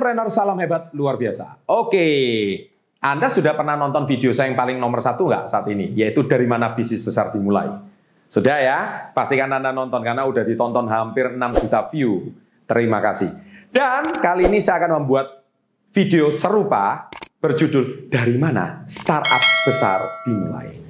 entrepreneur, 0.00 0.32
salam 0.32 0.56
hebat, 0.56 0.88
luar 0.96 1.20
biasa. 1.20 1.60
Oke, 1.68 2.08
Anda 3.04 3.28
sudah 3.28 3.52
pernah 3.52 3.76
nonton 3.76 4.08
video 4.08 4.32
saya 4.32 4.48
yang 4.48 4.56
paling 4.56 4.80
nomor 4.80 5.04
satu 5.04 5.28
nggak 5.28 5.44
saat 5.44 5.68
ini? 5.68 5.92
Yaitu 5.92 6.24
dari 6.24 6.48
mana 6.48 6.72
bisnis 6.72 7.04
besar 7.04 7.28
dimulai. 7.28 7.68
Sudah 8.32 8.56
ya? 8.64 9.12
Pastikan 9.12 9.52
Anda 9.52 9.76
nonton 9.76 10.00
karena 10.00 10.24
udah 10.24 10.40
ditonton 10.40 10.88
hampir 10.88 11.36
6 11.36 11.36
juta 11.60 11.84
view. 11.92 12.32
Terima 12.64 13.04
kasih. 13.04 13.28
Dan 13.68 14.08
kali 14.24 14.48
ini 14.48 14.56
saya 14.64 14.80
akan 14.80 15.04
membuat 15.04 15.44
video 15.92 16.32
serupa 16.32 17.12
berjudul 17.44 18.08
Dari 18.08 18.40
Mana 18.40 18.88
Startup 18.88 19.44
Besar 19.68 20.24
Dimulai. 20.24 20.89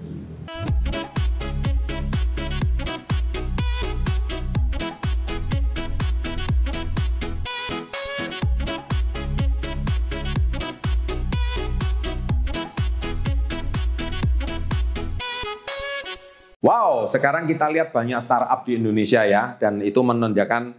Wow, 16.60 17.08
sekarang 17.08 17.48
kita 17.48 17.72
lihat 17.72 17.88
banyak 17.88 18.20
startup 18.20 18.68
di 18.68 18.76
Indonesia 18.76 19.24
ya, 19.24 19.56
dan 19.56 19.80
itu 19.80 19.96
menunjukkan 20.04 20.76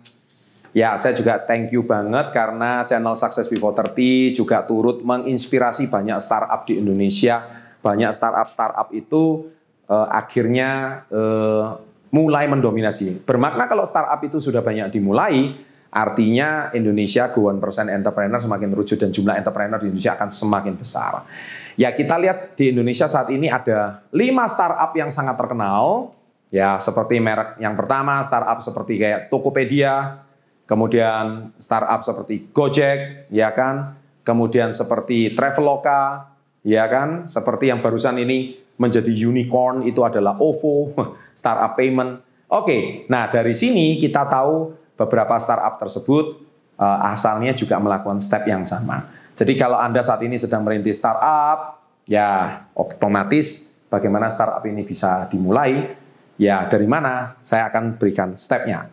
ya 0.77 0.93
saya 0.95 1.17
juga 1.17 1.41
thank 1.41 1.73
you 1.73 1.81
banget 1.81 2.29
karena 2.29 2.85
channel 2.85 3.17
Success 3.17 3.49
Before 3.49 3.73
30 3.73 4.29
juga 4.29 4.61
turut 4.61 5.01
menginspirasi 5.01 5.89
banyak 5.89 6.21
startup 6.21 6.69
di 6.69 6.77
Indonesia. 6.77 7.65
Banyak 7.81 8.13
startup-startup 8.13 8.93
itu 8.93 9.49
uh, 9.89 10.05
akhirnya 10.13 11.01
uh, 11.09 11.81
mulai 12.13 12.45
mendominasi. 12.45 13.25
Bermakna 13.25 13.65
kalau 13.65 13.81
startup 13.81 14.21
itu 14.21 14.37
sudah 14.37 14.61
banyak 14.61 14.93
dimulai, 14.93 15.57
artinya 15.91 16.71
Indonesia 16.71 17.27
go 17.35 17.51
persen 17.59 17.91
entrepreneur 17.91 18.39
semakin 18.39 18.71
terwujud 18.71 18.97
dan 18.97 19.11
jumlah 19.11 19.35
entrepreneur 19.35 19.75
di 19.75 19.91
Indonesia 19.91 20.15
akan 20.15 20.29
semakin 20.31 20.73
besar. 20.79 21.27
Ya 21.75 21.91
kita 21.91 22.15
lihat 22.15 22.55
di 22.55 22.71
Indonesia 22.71 23.11
saat 23.11 23.27
ini 23.31 23.51
ada 23.51 24.03
lima 24.15 24.47
startup 24.47 24.95
yang 24.95 25.11
sangat 25.11 25.35
terkenal. 25.35 26.15
Ya 26.51 26.75
seperti 26.83 27.15
merek 27.19 27.59
yang 27.63 27.79
pertama 27.79 28.19
startup 28.27 28.59
seperti 28.59 28.99
kayak 28.99 29.31
Tokopedia, 29.31 30.19
kemudian 30.67 31.55
startup 31.55 32.03
seperti 32.03 32.51
Gojek, 32.51 33.27
ya 33.31 33.55
kan, 33.55 33.95
kemudian 34.27 34.75
seperti 34.75 35.31
Traveloka, 35.31 36.31
ya 36.63 36.91
kan, 36.91 37.27
seperti 37.27 37.71
yang 37.71 37.79
barusan 37.79 38.19
ini 38.19 38.59
menjadi 38.75 39.11
unicorn 39.11 39.87
itu 39.87 40.03
adalah 40.03 40.35
OVO, 40.39 40.91
startup 41.39 41.75
payment. 41.79 42.19
Oke, 42.51 43.07
nah 43.07 43.31
dari 43.31 43.55
sini 43.55 43.95
kita 43.95 44.27
tahu 44.27 44.80
beberapa 44.95 45.37
startup 45.41 45.81
tersebut 45.81 46.45
uh, 46.81 46.99
asalnya 47.13 47.53
juga 47.53 47.77
melakukan 47.77 48.17
step 48.19 48.47
yang 48.49 48.65
sama. 48.65 49.05
Jadi 49.37 49.53
kalau 49.55 49.79
Anda 49.79 50.03
saat 50.03 50.21
ini 50.25 50.35
sedang 50.37 50.65
merintis 50.65 50.99
startup, 50.99 51.81
ya 52.09 52.61
otomatis 52.75 53.71
bagaimana 53.87 54.29
startup 54.33 54.61
ini 54.67 54.83
bisa 54.83 55.25
dimulai, 55.31 55.93
ya 56.35 56.67
dari 56.67 56.85
mana 56.89 57.37
saya 57.45 57.69
akan 57.69 57.97
berikan 57.97 58.35
stepnya. 58.35 58.89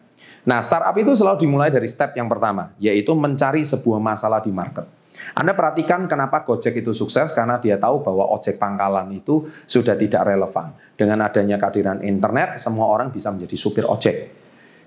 Nah 0.48 0.64
startup 0.64 0.94
itu 0.96 1.12
selalu 1.12 1.44
dimulai 1.44 1.68
dari 1.68 1.88
step 1.90 2.14
yang 2.16 2.30
pertama, 2.30 2.72
yaitu 2.80 3.12
mencari 3.12 3.66
sebuah 3.66 3.98
masalah 3.98 4.40
di 4.40 4.54
market. 4.54 4.86
Anda 5.34 5.50
perhatikan 5.50 6.06
kenapa 6.06 6.46
Gojek 6.46 6.78
itu 6.78 6.94
sukses 6.94 7.34
karena 7.34 7.58
dia 7.58 7.74
tahu 7.74 8.06
bahwa 8.06 8.30
ojek 8.38 8.54
pangkalan 8.54 9.10
itu 9.10 9.50
sudah 9.66 9.98
tidak 9.98 10.22
relevan. 10.22 10.70
Dengan 10.94 11.26
adanya 11.26 11.58
kehadiran 11.58 12.06
internet, 12.06 12.62
semua 12.62 12.86
orang 12.86 13.10
bisa 13.10 13.34
menjadi 13.34 13.58
supir 13.58 13.82
ojek. 13.82 14.30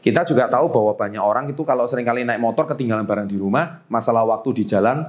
Kita 0.02 0.26
juga 0.26 0.50
tahu 0.50 0.74
bahwa 0.74 0.98
banyak 0.98 1.22
orang 1.22 1.46
itu 1.54 1.62
kalau 1.62 1.86
sering 1.86 2.04
kali 2.04 2.26
naik 2.26 2.42
motor 2.42 2.66
ketinggalan 2.66 3.06
barang 3.06 3.30
di 3.30 3.38
rumah, 3.38 3.86
masalah 3.86 4.26
waktu 4.26 4.50
di 4.58 4.64
jalan, 4.66 5.06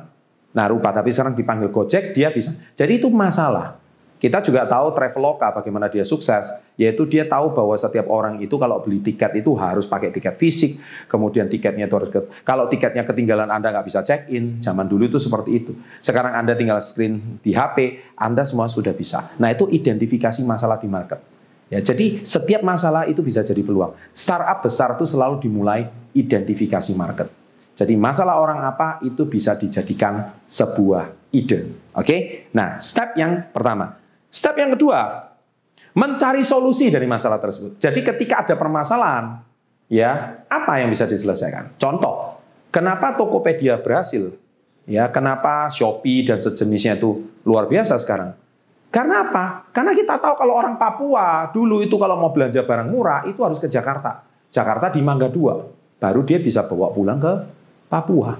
Nah 0.53 0.69
rupa, 0.69 0.93
tapi 0.93 1.09
sekarang 1.09 1.33
dipanggil 1.33 1.73
Gojek, 1.73 2.13
dia 2.13 2.29
bisa. 2.29 2.53
Jadi 2.77 3.01
itu 3.01 3.09
masalah. 3.09 3.81
Kita 4.23 4.39
juga 4.39 4.63
tahu 4.71 4.95
Traveloka 4.95 5.51
bagaimana 5.51 5.91
dia 5.91 6.07
sukses, 6.07 6.47
yaitu 6.79 7.03
dia 7.11 7.27
tahu 7.27 7.59
bahwa 7.59 7.75
setiap 7.75 8.07
orang 8.07 8.39
itu 8.39 8.55
kalau 8.55 8.79
beli 8.79 9.03
tiket 9.03 9.43
itu 9.43 9.51
harus 9.59 9.83
pakai 9.91 10.15
tiket 10.15 10.39
fisik, 10.39 10.79
kemudian 11.11 11.51
tiketnya 11.51 11.91
itu 11.91 11.97
harus 11.99 12.07
ke, 12.07 12.23
kalau 12.47 12.71
tiketnya 12.71 13.03
ketinggalan 13.03 13.51
Anda 13.51 13.75
nggak 13.75 13.83
bisa 13.83 14.07
check 14.07 14.31
in, 14.31 14.63
zaman 14.63 14.87
dulu 14.87 15.11
itu 15.11 15.19
seperti 15.19 15.67
itu. 15.67 15.75
Sekarang 15.99 16.39
Anda 16.39 16.55
tinggal 16.55 16.79
screen 16.79 17.43
di 17.43 17.51
HP, 17.51 17.99
Anda 18.15 18.47
semua 18.47 18.71
sudah 18.71 18.95
bisa. 18.95 19.35
Nah 19.43 19.51
itu 19.51 19.67
identifikasi 19.67 20.39
masalah 20.47 20.79
di 20.79 20.87
market. 20.87 21.19
Ya, 21.73 21.81
jadi 21.81 22.21
setiap 22.21 22.61
masalah 22.61 23.09
itu 23.09 23.25
bisa 23.25 23.41
jadi 23.41 23.65
peluang. 23.65 23.97
Startup 24.13 24.61
besar 24.61 24.93
itu 24.93 25.09
selalu 25.09 25.41
dimulai 25.41 25.89
identifikasi 26.13 26.93
market. 26.93 27.33
Jadi 27.73 27.97
masalah 27.97 28.37
orang 28.37 28.61
apa 28.61 29.01
itu 29.01 29.25
bisa 29.25 29.57
dijadikan 29.57 30.37
sebuah 30.45 31.33
ide. 31.33 31.73
Oke? 31.97 32.45
Nah, 32.53 32.77
step 32.77 33.17
yang 33.17 33.49
pertama. 33.49 33.97
Step 34.29 34.53
yang 34.61 34.77
kedua, 34.77 35.33
mencari 35.97 36.45
solusi 36.45 36.93
dari 36.93 37.09
masalah 37.09 37.41
tersebut. 37.41 37.81
Jadi 37.81 38.05
ketika 38.05 38.45
ada 38.45 38.55
permasalahan, 38.61 39.41
ya, 39.89 40.45
apa 40.53 40.77
yang 40.77 40.93
bisa 40.93 41.09
diselesaikan? 41.09 41.81
Contoh, 41.81 42.37
kenapa 42.69 43.17
Tokopedia 43.17 43.81
berhasil? 43.81 44.37
Ya, 44.85 45.09
kenapa 45.09 45.73
Shopee 45.73 46.29
dan 46.29 46.37
sejenisnya 46.37 47.01
itu 47.01 47.25
luar 47.49 47.65
biasa 47.65 47.97
sekarang? 47.97 48.37
Karena 48.93 49.25
apa? 49.25 49.73
Karena 49.73 49.97
kita 49.97 50.21
tahu 50.21 50.37
kalau 50.37 50.53
orang 50.53 50.77
Papua 50.77 51.49
dulu 51.49 51.81
itu 51.81 51.97
kalau 51.97 52.21
mau 52.21 52.29
belanja 52.29 52.61
barang 52.61 52.93
murah 52.93 53.25
itu 53.25 53.41
harus 53.41 53.57
ke 53.57 53.65
Jakarta. 53.65 54.21
Jakarta 54.53 54.93
di 54.93 55.01
Mangga 55.01 55.33
2. 55.33 55.97
Baru 55.97 56.21
dia 56.29 56.37
bisa 56.37 56.69
bawa 56.69 56.93
pulang 56.93 57.17
ke 57.17 57.33
Papua. 57.89 58.37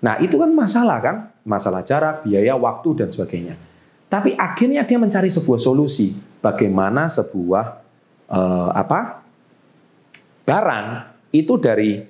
Nah, 0.00 0.16
itu 0.24 0.40
kan 0.40 0.48
masalah 0.56 0.98
kan? 1.04 1.16
Masalah 1.44 1.84
jarak, 1.84 2.24
biaya, 2.24 2.56
waktu 2.56 2.96
dan 2.96 3.12
sebagainya. 3.12 3.60
Tapi 4.08 4.32
akhirnya 4.40 4.88
dia 4.88 4.96
mencari 4.96 5.28
sebuah 5.28 5.60
solusi 5.60 6.16
bagaimana 6.40 7.06
sebuah 7.06 7.64
eh, 8.32 8.70
apa? 8.72 9.20
barang 10.40 10.86
itu 11.30 11.54
dari 11.62 12.00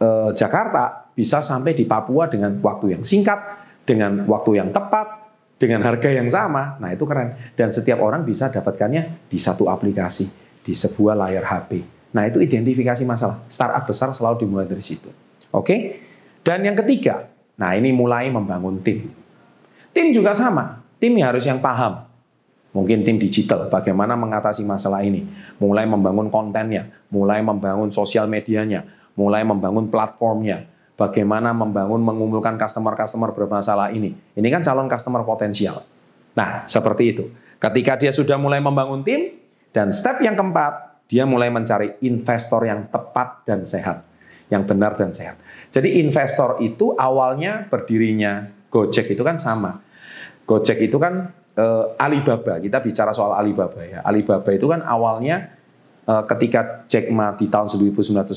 eh, 0.00 0.30
Jakarta 0.34 1.12
bisa 1.14 1.44
sampai 1.44 1.76
di 1.76 1.84
Papua 1.84 2.26
dengan 2.26 2.58
waktu 2.58 2.98
yang 2.98 3.04
singkat, 3.04 3.38
dengan 3.86 4.24
waktu 4.26 4.58
yang 4.58 4.74
tepat, 4.74 5.21
dengan 5.62 5.86
harga 5.86 6.10
yang 6.10 6.26
sama. 6.26 6.74
Nah, 6.82 6.90
itu 6.90 7.06
keren. 7.06 7.54
Dan 7.54 7.70
setiap 7.70 8.02
orang 8.02 8.26
bisa 8.26 8.50
dapatkannya 8.50 9.30
di 9.30 9.38
satu 9.38 9.70
aplikasi, 9.70 10.26
di 10.66 10.74
sebuah 10.74 11.14
layar 11.14 11.46
HP. 11.46 11.70
Nah, 12.10 12.26
itu 12.26 12.42
identifikasi 12.42 13.06
masalah. 13.06 13.46
Startup 13.46 13.86
besar 13.86 14.10
selalu 14.10 14.42
dimulai 14.42 14.66
dari 14.66 14.82
situ. 14.82 15.06
Oke? 15.54 16.02
Dan 16.42 16.66
yang 16.66 16.74
ketiga, 16.74 17.30
nah 17.54 17.78
ini 17.78 17.94
mulai 17.94 18.26
membangun 18.26 18.82
tim. 18.82 19.06
Tim 19.94 20.10
juga 20.10 20.34
sama, 20.34 20.82
tim 20.98 21.14
harus 21.22 21.46
yang 21.46 21.62
paham. 21.62 22.02
Mungkin 22.74 23.06
tim 23.06 23.20
digital, 23.22 23.70
bagaimana 23.70 24.18
mengatasi 24.18 24.66
masalah 24.66 25.06
ini. 25.06 25.28
Mulai 25.62 25.86
membangun 25.86 26.32
kontennya, 26.32 26.90
mulai 27.12 27.38
membangun 27.44 27.94
sosial 27.94 28.26
medianya, 28.26 28.88
mulai 29.14 29.46
membangun 29.46 29.86
platformnya, 29.86 30.66
bagaimana 31.02 31.50
membangun 31.50 31.98
mengumpulkan 31.98 32.54
customer-customer 32.54 33.34
bermasalah 33.34 33.90
ini. 33.90 34.14
Ini 34.38 34.48
kan 34.54 34.62
calon 34.62 34.86
customer 34.86 35.26
potensial. 35.26 35.82
Nah, 36.38 36.62
seperti 36.70 37.10
itu. 37.10 37.24
Ketika 37.58 37.98
dia 37.98 38.14
sudah 38.14 38.38
mulai 38.38 38.62
membangun 38.62 39.02
tim, 39.02 39.42
dan 39.74 39.90
step 39.90 40.22
yang 40.22 40.38
keempat, 40.38 41.02
dia 41.10 41.26
mulai 41.26 41.50
mencari 41.50 41.98
investor 42.04 42.62
yang 42.62 42.86
tepat 42.92 43.42
dan 43.48 43.66
sehat 43.66 44.06
yang 44.52 44.68
benar 44.68 44.92
dan 45.00 45.16
sehat. 45.16 45.40
Jadi 45.72 45.96
investor 46.04 46.60
itu 46.60 46.92
awalnya 46.92 47.64
berdirinya 47.72 48.52
Gojek 48.68 49.16
itu 49.16 49.24
kan 49.24 49.40
sama. 49.40 49.80
Gojek 50.44 50.76
itu 50.84 51.00
kan 51.00 51.32
e, 51.56 51.66
Alibaba. 51.96 52.60
Kita 52.60 52.84
bicara 52.84 53.16
soal 53.16 53.32
Alibaba 53.32 53.80
ya. 53.80 54.04
Alibaba 54.04 54.52
itu 54.52 54.68
kan 54.68 54.84
awalnya 54.84 55.56
e, 56.04 56.12
ketika 56.28 56.84
Jack 56.84 57.08
Ma 57.08 57.32
di 57.32 57.48
tahun 57.48 57.72
1999 57.72 58.28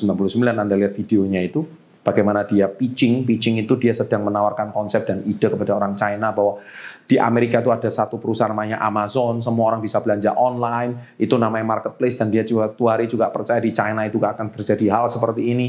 Anda 0.47 0.75
lihat 0.79 0.95
videonya 0.95 1.43
itu 1.43 1.67
bagaimana 2.05 2.45
dia 2.45 2.69
pitching, 2.69 3.25
pitching 3.25 3.57
itu 3.65 3.73
dia 3.81 3.89
sedang 3.89 4.29
menawarkan 4.29 4.69
konsep 4.69 5.09
dan 5.09 5.25
ide 5.25 5.49
kepada 5.49 5.73
orang 5.73 5.97
China 5.97 6.29
bahwa 6.29 6.61
di 7.09 7.17
Amerika 7.17 7.65
itu 7.65 7.73
ada 7.73 7.89
satu 7.89 8.21
perusahaan 8.21 8.53
namanya 8.53 8.77
Amazon, 8.77 9.41
semua 9.41 9.73
orang 9.73 9.81
bisa 9.81 9.97
belanja 10.05 10.37
online, 10.37 11.17
itu 11.17 11.33
namanya 11.33 11.65
marketplace 11.65 12.21
dan 12.21 12.29
dia 12.29 12.45
juga 12.45 12.69
tuari 12.69 13.09
juga 13.09 13.33
percaya 13.33 13.57
di 13.57 13.73
China 13.73 14.05
itu 14.05 14.21
akan 14.21 14.53
terjadi 14.53 14.85
hal 14.93 15.05
seperti 15.09 15.49
ini 15.49 15.67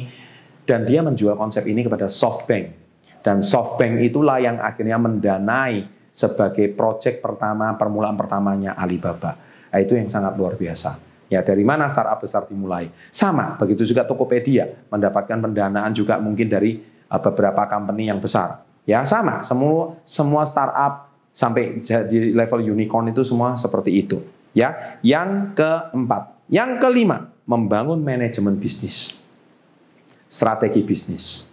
dan 0.68 0.84
dia 0.84 1.00
menjual 1.00 1.40
konsep 1.40 1.64
ini 1.64 1.80
kepada 1.80 2.12
SoftBank. 2.12 2.84
Dan 3.24 3.40
SoftBank 3.40 4.04
itulah 4.04 4.38
yang 4.38 4.60
akhirnya 4.60 5.00
mendanai 5.00 5.88
sebagai 6.12 6.72
proyek 6.72 7.20
pertama, 7.20 7.74
permulaan 7.76 8.16
pertamanya 8.16 8.76
Alibaba. 8.76 9.36
Nah, 9.72 9.78
itu 9.84 9.92
yang 9.98 10.08
sangat 10.08 10.38
luar 10.40 10.56
biasa. 10.56 11.15
Ya 11.26 11.42
dari 11.42 11.66
mana 11.66 11.90
startup 11.90 12.22
besar 12.22 12.46
dimulai? 12.46 12.90
Sama, 13.10 13.58
begitu 13.58 13.82
juga 13.82 14.06
Tokopedia 14.06 14.70
mendapatkan 14.90 15.42
pendanaan 15.42 15.90
juga 15.90 16.22
mungkin 16.22 16.46
dari 16.46 16.78
uh, 17.10 17.18
beberapa 17.18 17.66
company 17.66 18.06
yang 18.06 18.22
besar. 18.22 18.62
Ya 18.86 19.02
sama, 19.02 19.42
semua 19.42 19.98
semua 20.06 20.46
startup 20.46 21.10
sampai 21.34 21.82
di 22.06 22.30
level 22.30 22.62
unicorn 22.62 23.10
itu 23.10 23.26
semua 23.26 23.58
seperti 23.58 23.90
itu. 24.06 24.22
Ya, 24.56 24.96
yang 25.04 25.52
keempat, 25.52 26.32
yang 26.48 26.80
kelima, 26.80 27.28
membangun 27.44 28.00
manajemen 28.00 28.56
bisnis 28.56 29.26
strategi 30.30 30.82
bisnis. 30.82 31.48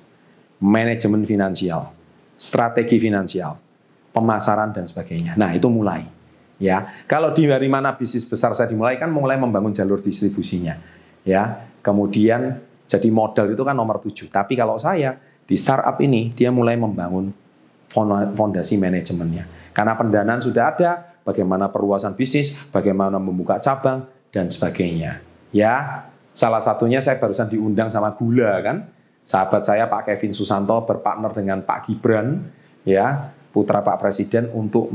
manajemen 0.63 1.27
finansial, 1.27 1.91
strategi 2.39 2.95
finansial, 2.95 3.59
pemasaran 4.15 4.71
dan 4.71 4.87
sebagainya. 4.87 5.35
Nah, 5.35 5.51
itu 5.51 5.67
mulai. 5.67 6.07
Ya, 6.63 7.03
kalau 7.11 7.35
di 7.35 7.43
dari 7.43 7.67
mana 7.67 7.91
bisnis 7.91 8.23
besar 8.23 8.55
saya 8.55 8.71
dimulai 8.71 8.95
kan 8.95 9.11
mulai 9.11 9.35
membangun 9.35 9.75
jalur 9.75 9.99
distribusinya. 9.99 10.79
Ya, 11.27 11.67
kemudian 11.83 12.63
jadi 12.87 13.11
modal 13.11 13.51
itu 13.51 13.67
kan 13.67 13.75
nomor 13.75 13.99
tujuh. 13.99 14.31
Tapi 14.31 14.55
kalau 14.55 14.79
saya 14.79 15.19
di 15.43 15.59
startup 15.59 15.99
ini 15.99 16.31
dia 16.31 16.55
mulai 16.55 16.79
membangun 16.79 17.35
fondasi 18.31 18.79
manajemennya. 18.79 19.75
Karena 19.75 19.99
pendanaan 19.99 20.39
sudah 20.39 20.71
ada, 20.71 21.19
bagaimana 21.27 21.67
perluasan 21.67 22.15
bisnis, 22.15 22.55
bagaimana 22.71 23.19
membuka 23.19 23.59
cabang 23.59 24.07
dan 24.31 24.47
sebagainya. 24.47 25.19
Ya, 25.51 26.07
salah 26.31 26.63
satunya 26.63 27.03
saya 27.03 27.19
barusan 27.19 27.51
diundang 27.51 27.91
sama 27.91 28.15
Gula 28.15 28.55
kan. 28.63 28.87
Sahabat 29.23 29.67
saya 29.67 29.87
Pak 29.91 30.07
Kevin 30.07 30.31
Susanto 30.31 30.79
berpartner 30.87 31.31
dengan 31.31 31.59
Pak 31.63 31.87
Gibran 31.87 32.43
ya, 32.87 33.31
putra 33.51 33.79
Pak 33.83 33.99
Presiden 33.99 34.51
untuk 34.51 34.91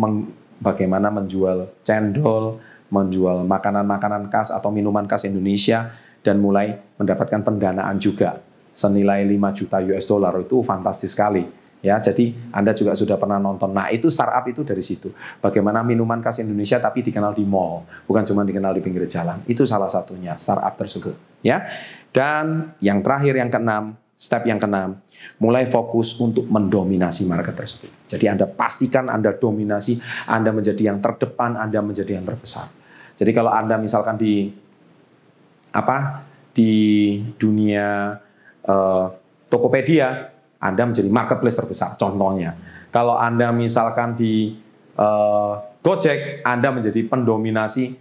bagaimana 0.59 1.11
menjual 1.11 1.71
cendol, 1.83 2.59
menjual 2.91 3.45
makanan-makanan 3.47 4.31
khas 4.33 4.51
atau 4.51 4.69
minuman 4.73 5.07
khas 5.07 5.27
Indonesia 5.27 5.93
dan 6.23 6.43
mulai 6.43 6.79
mendapatkan 6.99 7.41
pendanaan 7.43 7.97
juga. 7.97 8.43
Senilai 8.79 9.27
5 9.27 9.59
juta 9.59 9.83
US 9.83 10.07
dollar 10.07 10.35
itu 10.39 10.63
fantastis 10.63 11.11
sekali. 11.11 11.43
Ya 11.79 11.95
jadi 12.03 12.35
Anda 12.51 12.75
juga 12.75 12.95
sudah 12.99 13.15
pernah 13.15 13.39
nonton. 13.39 13.71
Nah 13.71 13.87
itu 13.95 14.11
startup 14.11 14.43
itu 14.51 14.67
dari 14.67 14.83
situ. 14.83 15.15
Bagaimana 15.39 15.87
minuman 15.87 16.19
khas 16.19 16.43
Indonesia 16.43 16.83
tapi 16.83 17.07
dikenal 17.07 17.39
di 17.39 17.47
mall 17.47 17.87
bukan 18.07 18.27
cuma 18.27 18.43
dikenal 18.43 18.75
di 18.75 18.83
pinggir 18.83 19.07
jalan. 19.07 19.43
Itu 19.47 19.63
salah 19.63 19.87
satunya 19.87 20.35
startup 20.39 20.75
tersebut. 20.75 21.15
Ya 21.43 21.71
dan 22.11 22.75
yang 22.83 22.99
terakhir 23.03 23.39
yang 23.39 23.51
keenam 23.51 23.95
step 24.19 24.51
yang 24.51 24.59
keenam 24.59 24.99
mulai 25.39 25.65
fokus 25.71 26.19
untuk 26.19 26.51
mendominasi 26.51 27.23
market 27.25 27.55
tersebut 27.55 28.11
jadi 28.11 28.35
Anda 28.35 28.51
pastikan 28.51 29.07
Anda 29.07 29.39
dominasi 29.39 30.03
Anda 30.27 30.51
menjadi 30.51 30.91
yang 30.91 30.99
terdepan 30.99 31.55
Anda 31.55 31.79
menjadi 31.79 32.19
yang 32.19 32.27
terbesar 32.27 32.67
jadi 33.15 33.31
kalau 33.31 33.55
Anda 33.55 33.79
misalkan 33.79 34.19
di 34.19 34.51
apa 35.71 36.27
di 36.55 36.75
dunia 37.39 38.19
uh, 38.67 39.07
Tokopedia, 39.49 40.29
Anda 40.61 40.83
menjadi 40.85 41.09
marketplace 41.09 41.57
terbesar. 41.57 41.97
Contohnya, 41.97 42.53
kalau 42.93 43.17
Anda 43.17 43.49
misalkan 43.55 44.19
di 44.19 44.59
uh, 44.99 45.55
Gojek, 45.81 46.45
Anda 46.45 46.69
menjadi 46.75 47.01
pendominasi 47.07 47.97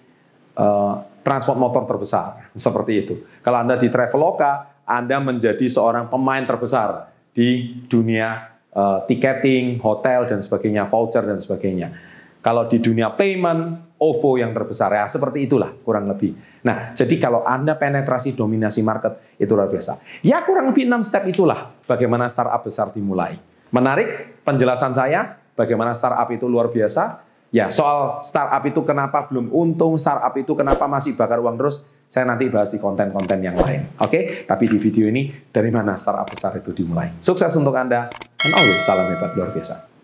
uh, 0.59 0.93
transport 1.23 1.55
motor 1.55 1.87
terbesar, 1.87 2.51
seperti 2.57 2.93
itu. 2.99 3.15
Kalau 3.45 3.63
Anda 3.63 3.79
di 3.79 3.87
Traveloka, 3.87 4.76
Anda 4.87 5.19
menjadi 5.19 5.67
seorang 5.67 6.07
pemain 6.07 6.47
terbesar 6.47 7.11
di 7.35 7.83
dunia 7.91 8.57
uh, 8.71 9.03
tiketing, 9.03 9.83
hotel 9.83 10.25
dan 10.25 10.39
sebagainya, 10.39 10.87
voucher 10.87 11.27
dan 11.27 11.43
sebagainya. 11.43 11.91
Kalau 12.39 12.71
di 12.71 12.79
dunia 12.79 13.11
payment, 13.11 13.91
OVO 13.99 14.39
yang 14.39 14.55
terbesar 14.55 14.93
ya, 14.93 15.09
seperti 15.09 15.49
itulah 15.49 15.73
kurang 15.83 16.07
lebih. 16.07 16.37
Nah, 16.63 16.95
jadi 16.95 17.17
kalau 17.19 17.43
Anda 17.43 17.75
penetrasi 17.75 18.37
dominasi 18.37 18.85
market 18.85 19.35
itu 19.41 19.51
luar 19.51 19.67
biasa. 19.67 19.99
Ya 20.23 20.39
kurang 20.45 20.71
lebih 20.71 20.87
6 20.87 21.11
step 21.11 21.23
itulah 21.27 21.73
bagaimana 21.89 22.29
startup 22.29 22.61
besar 22.61 22.93
dimulai. 22.93 23.35
Menarik 23.73 24.39
penjelasan 24.47 24.95
saya 24.95 25.35
bagaimana 25.57 25.91
startup 25.91 26.29
itu 26.31 26.45
luar 26.47 26.69
biasa. 26.71 27.25
Ya, 27.49 27.71
soal 27.71 28.21
startup 28.21 28.63
itu 28.67 28.83
kenapa 28.83 29.25
belum 29.27 29.49
untung, 29.51 29.95
startup 29.97 30.35
itu 30.35 30.51
kenapa 30.53 30.83
masih 30.85 31.15
bakar 31.15 31.39
uang 31.39 31.55
terus, 31.55 31.83
saya 32.07 32.23
nanti 32.23 32.47
bahas 32.47 32.71
di 32.71 32.79
konten-konten 32.79 33.39
yang 33.43 33.59
lain. 33.59 33.99
Oke, 33.99 34.07
okay? 34.07 34.23
tapi 34.47 34.71
di 34.71 34.79
video 34.79 35.11
ini 35.11 35.27
dari 35.51 35.67
mana 35.67 35.99
startup 35.99 36.31
besar 36.31 36.55
itu 36.55 36.71
dimulai. 36.71 37.19
Sukses 37.19 37.51
untuk 37.59 37.75
Anda, 37.75 38.07
and 38.47 38.53
always 38.55 38.79
salam 38.87 39.11
hebat 39.11 39.35
luar 39.35 39.51
biasa. 39.51 39.96